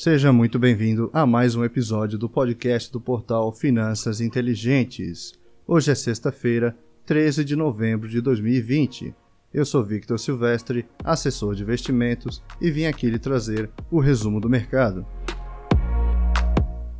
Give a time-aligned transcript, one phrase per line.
[0.00, 5.32] Seja muito bem-vindo a mais um episódio do podcast do portal Finanças Inteligentes.
[5.66, 9.12] Hoje é sexta-feira, 13 de novembro de 2020.
[9.52, 14.48] Eu sou Victor Silvestre, assessor de investimentos, e vim aqui lhe trazer o resumo do
[14.48, 15.04] mercado.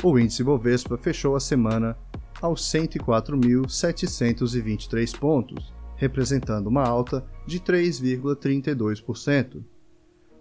[0.03, 1.97] O índice Bovespa fechou a semana
[2.43, 9.63] aos 104.723 pontos, representando uma alta de 3,32%.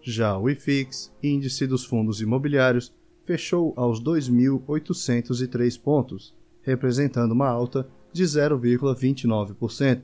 [0.10, 8.24] Já o IFIX, índice dos fundos imobiliários, fechou aos 2.803 pontos, representando uma alta de
[8.24, 10.04] 0,29%.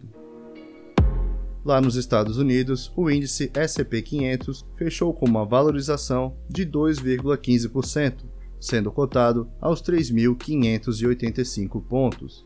[1.63, 8.25] Lá nos Estados Unidos, o índice S&P 500 fechou com uma valorização de 2,15%,
[8.59, 12.45] sendo cotado aos 3.585 pontos.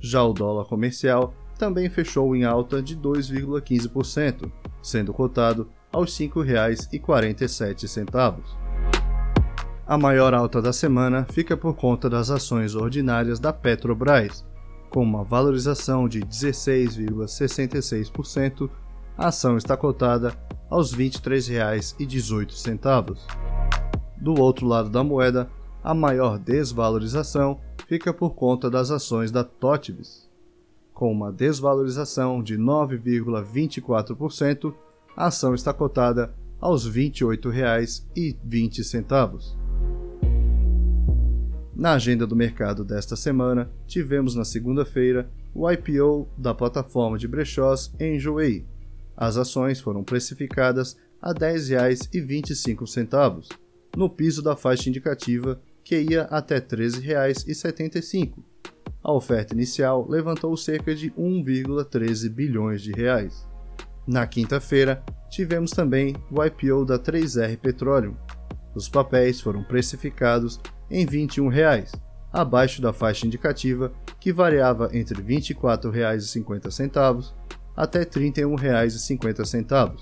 [0.00, 4.50] Já o dólar comercial também fechou em alta de 2,15%,
[4.82, 8.42] sendo cotado aos R$ 5,47.
[9.86, 14.44] A maior alta da semana fica por conta das ações ordinárias da Petrobras,
[14.90, 18.68] com uma valorização de 16,66%,
[19.16, 20.36] a ação está cotada
[20.68, 23.16] aos R$ 23,18.
[24.18, 25.50] Do outro lado da moeda,
[25.82, 27.58] a maior desvalorização
[27.88, 30.28] fica por conta das ações da Totibis,
[30.92, 34.74] com uma desvalorização de 9,24%,
[35.16, 39.56] a ação está cotada aos R$ 28,20.
[41.74, 47.90] Na agenda do mercado desta semana, tivemos na segunda-feira o IPO da plataforma de brechós
[47.98, 48.66] Enjoei.
[49.16, 53.48] As ações foram precificadas a R$ 10,25,
[53.96, 58.34] no piso da faixa indicativa que ia até R$ 13,75.
[59.02, 63.46] A oferta inicial levantou cerca de 1,13 bilhões de reais.
[64.06, 68.14] Na quinta-feira, tivemos também o IPO da 3R Petroleum.
[68.74, 71.90] Os papéis foram precificados em 21 reais,
[72.32, 77.32] abaixo da faixa indicativa que variava entre R$ 24,50
[77.76, 79.96] até R$ 31,50.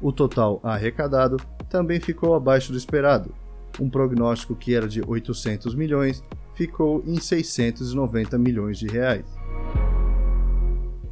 [0.00, 1.36] O total arrecadado
[1.68, 3.34] também ficou abaixo do esperado.
[3.80, 6.22] Um prognóstico que era de 800 milhões
[6.54, 9.26] ficou em 690 milhões de reais.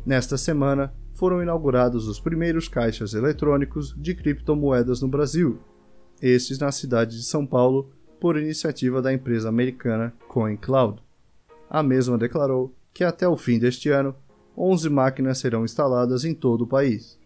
[0.06, 5.59] Nesta semana, foram inaugurados os primeiros caixas eletrônicos de criptomoedas no Brasil,
[6.21, 7.91] estes na cidade de São Paulo,
[8.21, 11.03] por iniciativa da empresa americana CoinCloud.
[11.69, 14.15] A mesma declarou que até o fim deste ano,
[14.56, 17.19] 11 máquinas serão instaladas em todo o país.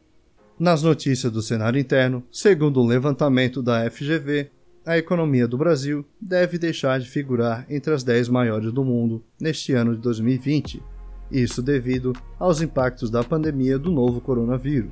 [0.58, 4.50] Nas notícias do cenário interno, segundo um levantamento da FGV,
[4.86, 9.72] a economia do Brasil deve deixar de figurar entre as 10 maiores do mundo neste
[9.72, 10.82] ano de 2020
[11.30, 14.90] isso devido aos impactos da pandemia do novo coronavírus.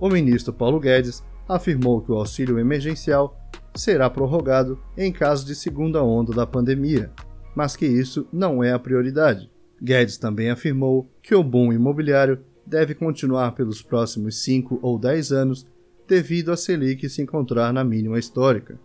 [0.00, 3.38] O ministro Paulo Guedes afirmou que o auxílio emergencial
[3.74, 7.10] será prorrogado em caso de segunda onda da pandemia,
[7.54, 9.50] mas que isso não é a prioridade.
[9.80, 15.66] Guedes também afirmou que o boom imobiliário deve continuar pelos próximos 5 ou 10 anos
[16.06, 18.78] devido a Selic se encontrar na mínima histórica.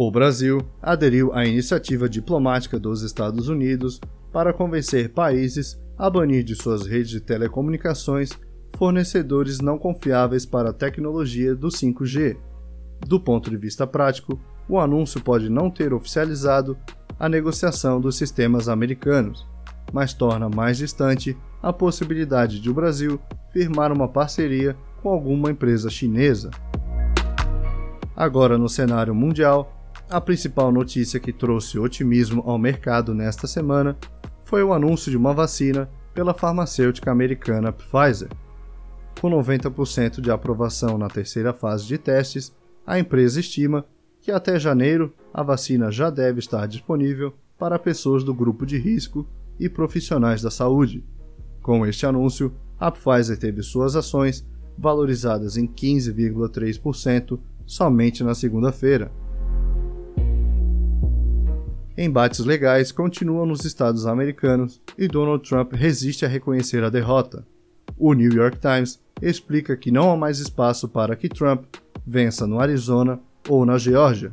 [0.00, 4.00] O Brasil aderiu à iniciativa diplomática dos Estados Unidos
[4.32, 8.30] para convencer países a banir de suas redes de telecomunicações
[8.76, 12.36] fornecedores não confiáveis para a tecnologia do 5G.
[13.08, 14.38] Do ponto de vista prático,
[14.68, 16.78] o anúncio pode não ter oficializado
[17.18, 19.44] a negociação dos sistemas americanos,
[19.92, 23.18] mas torna mais distante a possibilidade de o Brasil
[23.52, 26.52] firmar uma parceria com alguma empresa chinesa.
[28.14, 29.77] Agora, no cenário mundial,
[30.10, 33.96] a principal notícia que trouxe otimismo ao mercado nesta semana
[34.42, 38.30] foi o anúncio de uma vacina pela farmacêutica americana Pfizer.
[39.20, 42.54] Com 90% de aprovação na terceira fase de testes,
[42.86, 43.84] a empresa estima
[44.20, 49.28] que até janeiro a vacina já deve estar disponível para pessoas do grupo de risco
[49.60, 51.04] e profissionais da saúde.
[51.60, 54.46] Com este anúncio, a Pfizer teve suas ações
[54.78, 59.12] valorizadas em 15,3% somente na segunda-feira
[61.98, 67.44] embates legais continuam nos estados americanos e Donald Trump resiste a reconhecer a derrota.
[67.96, 71.64] O New York Times explica que não há mais espaço para que Trump
[72.06, 73.18] vença no Arizona
[73.48, 74.32] ou na Geórgia,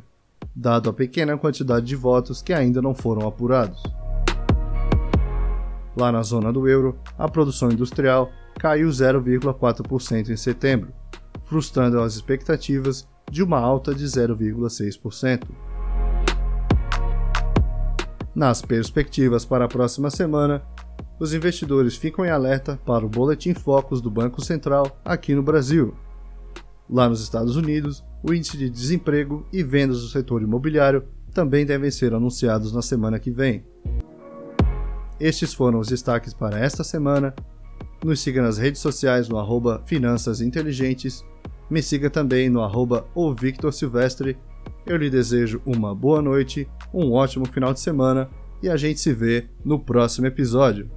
[0.54, 3.82] dado a pequena quantidade de votos que ainda não foram apurados.
[5.96, 8.30] Lá na zona do euro, a produção industrial
[8.60, 10.92] caiu 0,4% em setembro,
[11.44, 15.65] frustrando as expectativas de uma alta de 0,6%.
[18.36, 20.62] Nas perspectivas para a próxima semana,
[21.18, 25.94] os investidores ficam em alerta para o Boletim Focus do Banco Central aqui no Brasil.
[26.86, 31.02] Lá nos Estados Unidos, o índice de desemprego e vendas do setor imobiliário
[31.32, 33.64] também devem ser anunciados na semana que vem.
[35.18, 37.34] Estes foram os destaques para esta semana.
[38.04, 41.24] Nos siga nas redes sociais no arroba Finanças Inteligentes.
[41.70, 43.06] Me siga também no arroba
[43.72, 44.36] Silvestre.
[44.86, 48.30] Eu lhe desejo uma boa noite, um ótimo final de semana
[48.62, 50.88] e a gente se vê no próximo episódio.